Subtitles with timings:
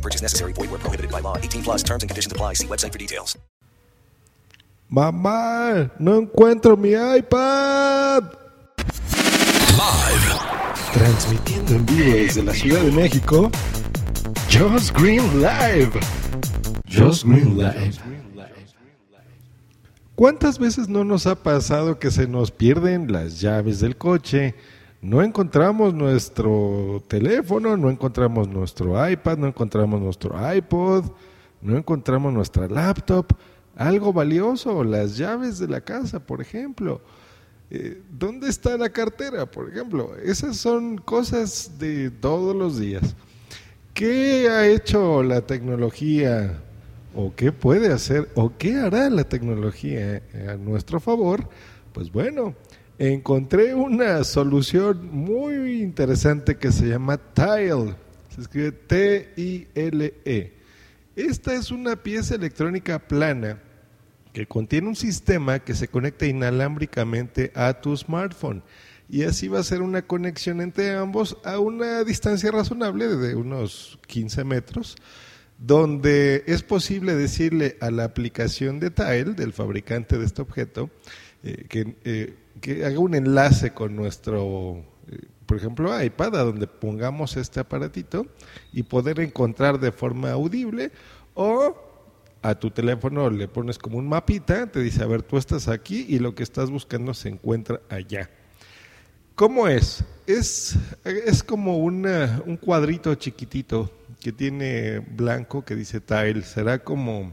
[0.00, 0.54] No purchase necessary.
[0.54, 1.36] Void where prohibited by law.
[1.36, 2.54] 18 plus terms and conditions apply.
[2.54, 3.36] See website for details.
[4.88, 8.24] Mamá, no encuentro mi iPad.
[9.76, 10.24] Live.
[10.92, 13.50] Transmitiendo en vivo desde la Ciudad de México.
[14.48, 15.92] Just Green Live.
[16.88, 17.98] Just Green Live.
[20.16, 24.54] ¿Cuántas veces no nos ha pasado que se nos pierden las llaves del coche?
[25.02, 31.06] No encontramos nuestro teléfono, no encontramos nuestro iPad, no encontramos nuestro iPod,
[31.62, 33.26] no encontramos nuestra laptop,
[33.76, 37.00] algo valioso, las llaves de la casa, por ejemplo.
[37.70, 40.14] Eh, ¿Dónde está la cartera, por ejemplo?
[40.22, 43.14] Esas son cosas de todos los días.
[43.94, 46.60] ¿Qué ha hecho la tecnología
[47.14, 51.48] o qué puede hacer o qué hará la tecnología a nuestro favor?
[51.94, 52.54] Pues bueno,
[53.00, 57.94] encontré una solución muy interesante que se llama Tile.
[58.28, 60.52] Se escribe T-I-L-E.
[61.16, 63.58] Esta es una pieza electrónica plana
[64.34, 68.62] que contiene un sistema que se conecta inalámbricamente a tu smartphone.
[69.08, 73.98] Y así va a ser una conexión entre ambos a una distancia razonable de unos
[74.08, 74.96] 15 metros,
[75.58, 80.90] donde es posible decirle a la aplicación de Tile, del fabricante de este objeto,
[81.42, 86.66] eh, que, eh, que haga un enlace con nuestro, eh, por ejemplo, iPad, a donde
[86.66, 88.26] pongamos este aparatito
[88.72, 90.92] y poder encontrar de forma audible
[91.34, 91.74] o
[92.42, 96.06] a tu teléfono le pones como un mapita, te dice, a ver, tú estás aquí
[96.08, 98.30] y lo que estás buscando se encuentra allá.
[99.34, 100.04] ¿Cómo es?
[100.26, 106.42] Es, es como una, un cuadrito chiquitito que tiene blanco que dice tile.
[106.42, 107.32] Será como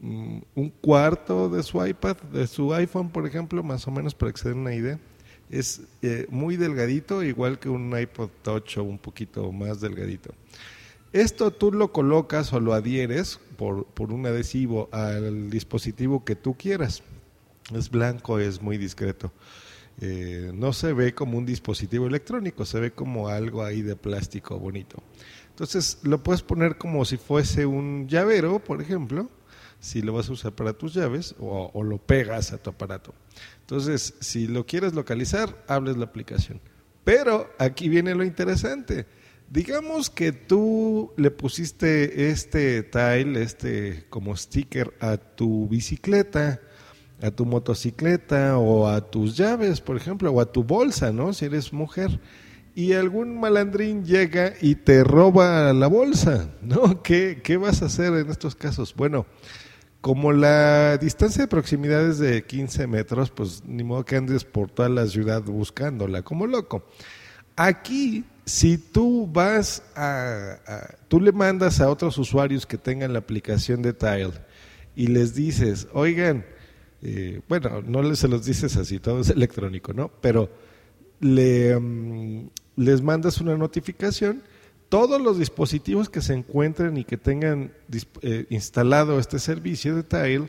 [0.00, 4.38] un cuarto de su iPad, de su iPhone, por ejemplo, más o menos para que
[4.38, 4.98] se den una idea.
[5.50, 10.34] Es eh, muy delgadito, igual que un iPod Touch o un poquito más delgadito.
[11.12, 16.54] Esto tú lo colocas o lo adhieres por, por un adhesivo al dispositivo que tú
[16.54, 17.02] quieras.
[17.74, 19.32] Es blanco, es muy discreto.
[20.00, 24.58] Eh, no se ve como un dispositivo electrónico, se ve como algo ahí de plástico
[24.58, 25.02] bonito.
[25.50, 29.28] Entonces lo puedes poner como si fuese un llavero, por ejemplo,
[29.80, 33.14] si lo vas a usar para tus llaves o, o lo pegas a tu aparato.
[33.60, 36.60] Entonces, si lo quieres localizar, hables la aplicación.
[37.04, 39.06] Pero aquí viene lo interesante.
[39.50, 46.60] Digamos que tú le pusiste este tile, este como sticker a tu bicicleta,
[47.22, 51.32] a tu motocicleta o a tus llaves, por ejemplo, o a tu bolsa, ¿no?
[51.32, 52.20] Si eres mujer.
[52.74, 57.02] Y algún malandrín llega y te roba la bolsa, ¿no?
[57.02, 58.94] ¿Qué, qué vas a hacer en estos casos?
[58.94, 59.24] Bueno,
[60.00, 64.70] como la distancia de proximidad es de 15 metros, pues ni modo que andes por
[64.70, 66.84] toda la ciudad buscándola como loco.
[67.56, 70.58] Aquí, si tú vas a,
[71.08, 74.32] tú le mandas a otros usuarios que tengan la aplicación de Tile
[74.94, 76.46] y les dices, oigan,
[77.02, 80.10] eh, bueno, no se los dices así, todo es electrónico, ¿no?
[80.20, 80.48] Pero
[81.20, 84.42] le, um, les mandas una notificación,
[84.88, 87.72] todos los dispositivos que se encuentren y que tengan
[88.22, 90.48] eh, instalado este servicio de Tile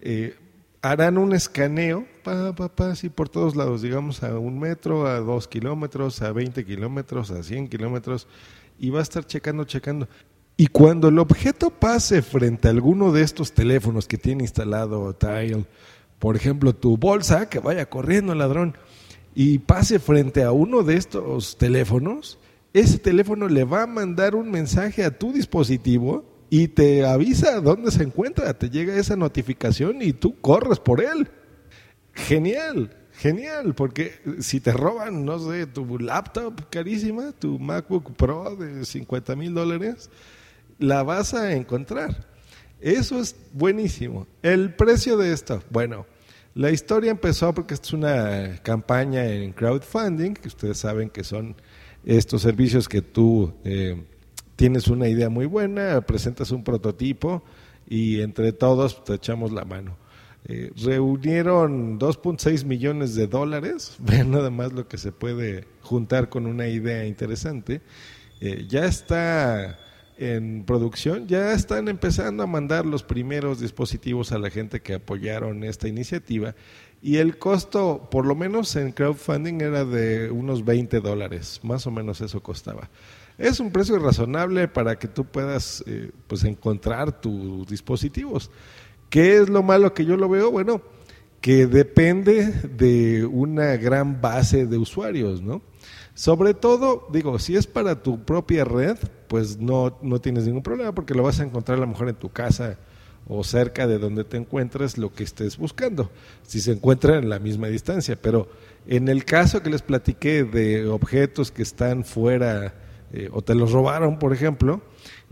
[0.00, 0.36] eh,
[0.80, 5.20] harán un escaneo, pa, pa, pa, así por todos lados, digamos a un metro, a
[5.20, 8.26] dos kilómetros, a 20 kilómetros, a 100 kilómetros,
[8.78, 10.08] y va a estar checando, checando.
[10.56, 15.64] Y cuando el objeto pase frente a alguno de estos teléfonos que tiene instalado Tile,
[16.18, 18.76] por ejemplo, tu bolsa, que vaya corriendo el ladrón,
[19.34, 22.38] y pase frente a uno de estos teléfonos,
[22.74, 27.92] ese teléfono le va a mandar un mensaje a tu dispositivo y te avisa dónde
[27.92, 31.28] se encuentra, te llega esa notificación y tú corres por él.
[32.14, 38.84] Genial, genial, porque si te roban, no sé, tu laptop carísima, tu MacBook Pro de
[38.84, 40.10] 50 mil dólares,
[40.80, 42.26] la vas a encontrar.
[42.80, 44.26] Eso es buenísimo.
[44.42, 46.06] El precio de esto, bueno,
[46.54, 51.54] la historia empezó porque es una campaña en crowdfunding, que ustedes saben que son
[52.04, 54.02] estos servicios que tú eh,
[54.56, 57.42] tienes una idea muy buena, presentas un prototipo
[57.88, 59.96] y entre todos te echamos la mano.
[60.46, 66.46] Eh, reunieron 2.6 millones de dólares, vean nada más lo que se puede juntar con
[66.46, 67.80] una idea interesante.
[68.40, 69.78] Eh, ya está
[70.18, 75.64] en producción, ya están empezando a mandar los primeros dispositivos a la gente que apoyaron
[75.64, 76.54] esta iniciativa
[77.04, 81.90] y el costo, por lo menos en crowdfunding, era de unos 20 dólares, más o
[81.90, 82.88] menos eso costaba.
[83.36, 88.50] Es un precio razonable para que tú puedas eh, pues encontrar tus dispositivos.
[89.10, 90.50] ¿Qué es lo malo que yo lo veo?
[90.50, 90.80] Bueno,
[91.42, 95.60] que depende de una gran base de usuarios, ¿no?
[96.14, 98.96] Sobre todo, digo, si es para tu propia red,
[99.28, 102.14] pues no, no tienes ningún problema porque lo vas a encontrar a lo mejor en
[102.14, 102.78] tu casa
[103.26, 106.10] o cerca de donde te encuentres lo que estés buscando,
[106.42, 108.16] si se encuentra en la misma distancia.
[108.20, 108.48] Pero
[108.86, 112.74] en el caso que les platiqué de objetos que están fuera
[113.12, 114.82] eh, o te los robaron, por ejemplo,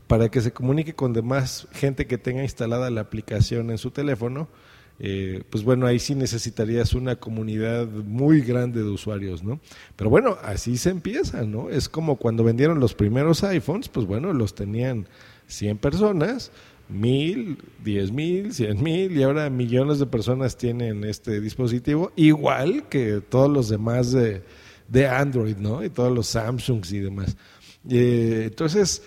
[0.06, 4.48] para que se comunique con demás gente que tenga instalada la aplicación en su teléfono,
[4.98, 9.58] eh, pues bueno, ahí sí necesitarías una comunidad muy grande de usuarios, ¿no?
[9.96, 11.70] Pero bueno, así se empieza, ¿no?
[11.70, 15.08] Es como cuando vendieron los primeros iPhones, pues bueno, los tenían
[15.48, 16.52] 100 personas,
[16.88, 23.20] mil, diez mil, cien mil y ahora millones de personas tienen este dispositivo, igual que
[23.20, 24.42] todos los demás de,
[24.88, 25.84] de Android, ¿no?
[25.84, 27.36] Y todos los Samsungs y demás.
[27.88, 29.02] Eh, entonces,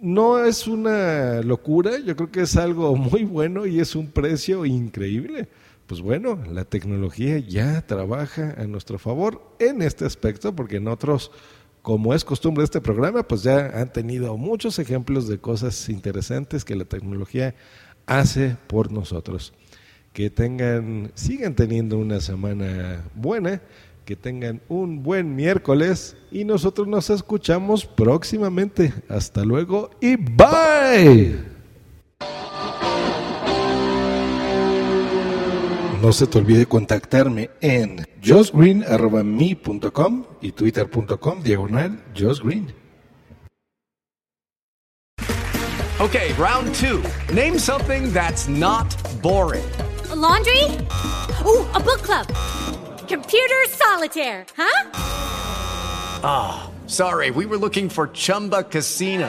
[0.00, 4.64] no es una locura, yo creo que es algo muy bueno y es un precio
[4.64, 5.48] increíble.
[5.86, 11.30] Pues bueno, la tecnología ya trabaja a nuestro favor en este aspecto, porque en otros,
[11.82, 16.64] como es costumbre de este programa, pues ya han tenido muchos ejemplos de cosas interesantes
[16.64, 17.54] que la tecnología
[18.06, 19.52] hace por nosotros.
[20.12, 23.60] Que tengan, sigan teniendo una semana buena
[24.08, 28.94] que tengan un buen miércoles y nosotros nos escuchamos próximamente.
[29.06, 31.57] Hasta luego y bye.
[36.00, 42.72] No se te olvide contactarme en josgreen.me.com y twitter.com diagonal josgreen.
[46.00, 47.02] Okay, round two.
[47.34, 48.86] Name something that's not
[49.20, 49.68] boring.
[50.10, 50.62] A laundry?
[51.44, 52.28] Ooh, a book club.
[53.08, 54.90] Computer solitaire, huh?
[56.22, 59.28] Ah, sorry, we were looking for Chumba Casino.